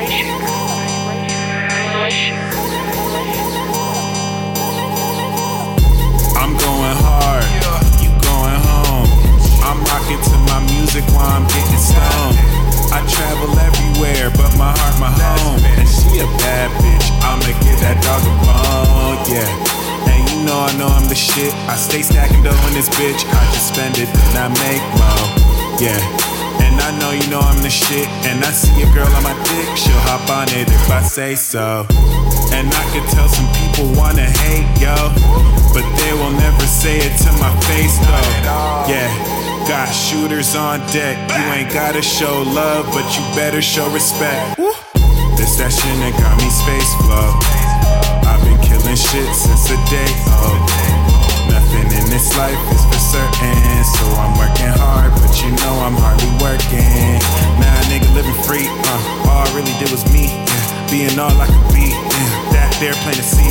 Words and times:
I'm 0.00 0.08
going 6.56 6.96
hard, 7.04 7.44
you 8.00 8.08
going 8.24 8.60
home. 8.64 9.04
I'm 9.60 9.76
rocking 9.84 10.16
to 10.16 10.36
my 10.48 10.64
music 10.72 11.04
while 11.12 11.28
I'm 11.28 11.44
getting 11.52 11.76
stoned. 11.76 12.40
I 12.96 13.04
travel 13.12 13.52
everywhere, 13.60 14.32
but 14.40 14.56
my 14.56 14.72
heart, 14.72 14.96
my 14.96 15.12
home. 15.12 15.60
And 15.76 15.84
she 15.84 16.24
a 16.24 16.26
bad 16.40 16.72
bitch, 16.80 17.04
I'ma 17.20 17.52
get 17.60 17.76
that 17.84 18.00
dog 18.00 18.24
a 18.24 18.32
bone, 18.40 19.20
yeah. 19.28 19.44
And 20.08 20.24
you 20.32 20.48
know 20.48 20.64
I 20.64 20.72
know 20.80 20.88
I'm 20.88 21.12
the 21.12 21.14
shit. 21.14 21.52
I 21.68 21.76
stay 21.76 22.00
stacking 22.00 22.42
dough 22.42 22.56
in 22.68 22.72
this 22.72 22.88
bitch. 22.88 23.20
I 23.28 23.44
just 23.52 23.68
spend 23.76 23.98
it, 23.98 24.08
and 24.08 24.38
I 24.38 24.48
make 24.64 24.80
more. 24.96 25.28
Yeah. 25.76 26.29
And 26.70 26.78
I 26.78 26.94
know 27.02 27.10
you 27.10 27.26
know 27.26 27.42
I'm 27.42 27.58
the 27.62 27.70
shit. 27.70 28.06
And 28.30 28.38
I 28.46 28.54
see 28.54 28.78
a 28.82 28.88
girl 28.94 29.10
on 29.10 29.22
my 29.26 29.34
dick, 29.42 29.68
she'll 29.74 29.98
hop 30.06 30.30
on 30.30 30.46
it 30.54 30.70
if 30.70 30.86
I 30.90 31.02
say 31.02 31.34
so. 31.34 31.84
And 32.54 32.70
I 32.70 32.84
can 32.94 33.02
tell 33.10 33.26
some 33.28 33.50
people 33.58 33.90
wanna 33.98 34.30
hate, 34.46 34.70
yo. 34.78 34.94
But 35.74 35.86
they 35.98 36.12
will 36.14 36.34
never 36.38 36.66
say 36.66 36.98
it 36.98 37.14
to 37.26 37.30
my 37.42 37.50
face, 37.66 37.98
though. 38.06 38.86
Yeah. 38.86 39.10
Got 39.68 39.86
shooters 39.92 40.56
on 40.56 40.80
deck. 40.90 41.14
You 41.30 41.44
ain't 41.54 41.72
gotta 41.72 42.02
show 42.02 42.42
love, 42.42 42.86
but 42.90 43.06
you 43.14 43.22
better 43.38 43.62
show 43.62 43.86
respect. 43.90 44.58
This 45.38 45.54
that 45.62 45.70
shit 45.70 45.94
that 46.02 46.14
got 46.18 46.34
me 46.42 46.50
space 46.50 46.90
flow. 47.06 47.38
I've 48.26 48.42
been 48.42 48.58
killing 48.66 48.98
shit 48.98 49.30
since 49.30 49.70
the 49.70 49.78
day. 49.86 50.10
Oh, 50.42 50.58
nothing 51.46 51.86
in 51.86 52.06
this 52.10 52.34
life 52.34 52.58
is 52.74 52.82
for 52.82 52.98
certain. 52.98 53.54
So 53.94 54.04
I'm 54.18 54.34
working 54.42 54.74
hard, 54.74 54.89
know 55.58 55.74
I'm 55.82 55.96
hardly 55.98 56.30
working. 56.38 57.18
A 57.60 57.82
nigga 57.90 58.06
living 58.14 58.36
free. 58.46 58.66
Uh, 58.68 59.30
all 59.30 59.42
I 59.42 59.50
really 59.56 59.72
did 59.82 59.90
was 59.90 60.04
me. 60.12 60.28
Yeah. 60.30 60.90
Being 60.90 61.18
all 61.18 61.32
I 61.34 61.46
could 61.46 61.68
be. 61.74 61.90
Yeah. 61.90 62.54
That 62.54 62.70
there 62.78 62.94
plain 63.02 63.16
to 63.16 63.24
see. 63.24 63.50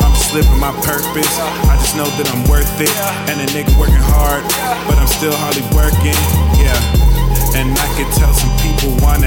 I'm 0.00 0.12
just 0.14 0.32
living 0.32 0.58
my 0.58 0.72
purpose. 0.86 1.34
I 1.68 1.74
just 1.80 1.96
know 1.96 2.06
that 2.06 2.28
I'm 2.30 2.46
worth 2.48 2.70
it. 2.80 2.92
And 3.28 3.40
a 3.40 3.46
nigga 3.52 3.72
working 3.76 4.02
hard, 4.14 4.44
but 4.86 4.96
I'm 4.96 5.10
still 5.10 5.34
hardly 5.34 5.66
working. 5.74 6.16
Yeah. 6.56 6.78
And 7.56 7.72
I 7.72 7.88
can 7.96 8.08
tell 8.14 8.32
some 8.36 8.52
people 8.60 8.92
wanna 9.00 9.25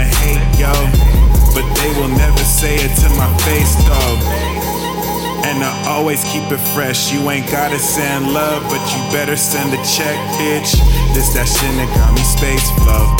And 5.60 5.68
I 5.68 5.92
always 5.92 6.24
keep 6.24 6.48
it 6.56 6.64
fresh. 6.72 7.12
You 7.12 7.20
ain't 7.28 7.52
gotta 7.52 7.76
send 7.76 8.32
love, 8.32 8.64
but 8.72 8.80
you 8.96 9.00
better 9.12 9.36
send 9.36 9.76
a 9.76 9.82
check, 9.84 10.16
bitch. 10.40 10.72
This 11.12 11.36
that 11.36 11.52
shit 11.52 11.76
that 11.76 11.90
got 12.00 12.16
me 12.16 12.24
space 12.24 12.64
flow. 12.80 13.12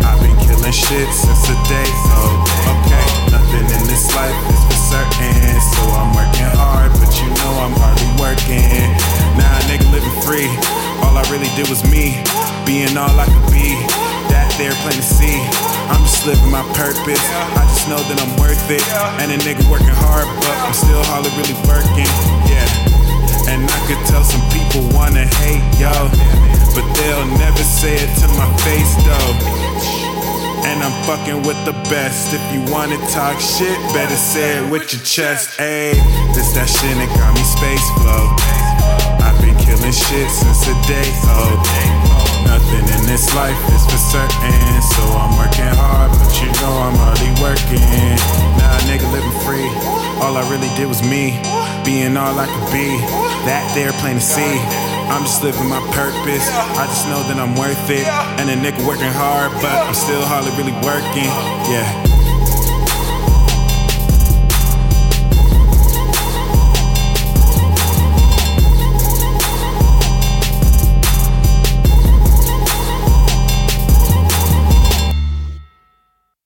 I've 0.00 0.16
been 0.24 0.32
killing 0.40 0.72
shit 0.72 1.04
since 1.12 1.44
the 1.44 1.52
day, 1.68 1.90
oh, 2.16 2.40
okay. 2.80 3.04
Nothing 3.28 3.68
in 3.76 3.84
this 3.92 4.08
life 4.16 4.32
is 4.48 4.62
for 4.72 4.80
certain. 4.88 5.60
So 5.76 5.84
I'm 6.00 6.16
working 6.16 6.48
hard, 6.56 6.96
but 6.96 7.12
you 7.20 7.28
know 7.28 7.52
I'm 7.60 7.76
hardly 7.76 8.08
working. 8.16 8.80
A 9.36 9.60
nigga 9.68 9.84
living 9.92 10.16
free. 10.24 10.48
All 11.04 11.12
I 11.12 11.28
really 11.28 11.52
did 11.60 11.68
was 11.68 11.84
me, 11.92 12.24
being 12.64 12.96
all 12.96 13.12
I 13.20 13.28
could 13.28 13.52
be. 13.52 13.76
That 14.32 14.48
there 14.56 14.72
plain 14.80 14.96
to 14.96 15.04
see. 15.04 15.44
I'm 15.90 16.02
just 16.06 16.24
living 16.26 16.50
my 16.50 16.62
purpose. 16.78 17.20
I 17.58 17.66
just 17.68 17.90
know 17.90 17.98
that 17.98 18.18
I'm 18.22 18.32
worth 18.38 18.70
it. 18.70 18.82
And 19.18 19.34
a 19.34 19.38
nigga 19.42 19.66
working 19.66 19.90
hard, 19.90 20.30
but 20.38 20.56
I'm 20.62 20.72
still 20.74 21.02
hardly 21.10 21.34
really 21.34 21.58
working. 21.66 22.06
Yeah. 22.46 23.50
And 23.50 23.66
I 23.66 23.80
could 23.90 23.98
tell 24.06 24.22
some 24.22 24.42
people 24.54 24.86
wanna 24.94 25.26
hate, 25.42 25.66
yo. 25.82 25.90
But 26.72 26.86
they'll 26.94 27.26
never 27.34 27.64
say 27.66 27.98
it 27.98 28.10
to 28.22 28.26
my 28.38 28.46
face, 28.62 28.94
though. 29.02 29.34
And 30.62 30.78
I'm 30.86 30.94
fucking 31.02 31.42
with 31.42 31.58
the 31.66 31.74
best. 31.90 32.32
If 32.32 32.42
you 32.54 32.62
wanna 32.70 32.96
talk 33.10 33.40
shit, 33.42 33.74
better 33.90 34.14
say 34.14 34.62
it 34.62 34.70
with 34.70 34.92
your 34.94 35.02
chest. 35.02 35.58
Ayy, 35.58 35.98
this 36.38 36.54
that 36.54 36.70
shit 36.70 36.94
that 36.94 37.10
got 37.18 37.34
me 37.34 37.42
space 37.42 37.86
flow. 37.98 38.30
I've 39.18 39.34
been 39.42 39.58
killing 39.58 39.90
shit 39.90 40.30
since 40.30 40.62
the 40.70 40.76
day, 40.86 41.10
oh. 41.34 41.58
Nothing 42.46 42.86
in 42.86 43.02
this 43.06 43.34
life 43.34 43.58
is 43.74 43.84
for 43.90 43.98
certain. 43.98 44.54
So 44.94 45.02
I'm 45.18 45.34
working 45.36 45.59
know 46.60 46.76
I'm 46.76 46.96
hardly 46.96 47.32
working. 47.40 47.80
A 47.80 48.78
nigga 48.84 49.08
living 49.12 49.36
free. 49.44 49.68
All 50.20 50.36
I 50.36 50.44
really 50.52 50.68
did 50.76 50.86
was 50.86 51.02
me, 51.02 51.40
being 51.84 52.16
all 52.16 52.38
I 52.38 52.46
could 52.46 52.68
be. 52.72 52.88
That 53.48 53.64
there 53.74 53.92
plain 54.00 54.16
to 54.16 54.20
see. 54.20 54.60
I'm 55.08 55.22
just 55.22 55.42
living 55.42 55.68
my 55.68 55.80
purpose. 55.96 56.46
I 56.76 56.86
just 56.86 57.08
know 57.08 57.22
that 57.24 57.38
I'm 57.40 57.56
worth 57.56 57.90
it. 57.90 58.06
And 58.38 58.48
a 58.50 58.56
nigga 58.56 58.86
working 58.86 59.10
hard, 59.10 59.52
but 59.64 59.72
I'm 59.72 59.94
still 59.94 60.22
hardly 60.24 60.52
really 60.56 60.76
working. 60.84 61.30
Yeah. 61.72 62.09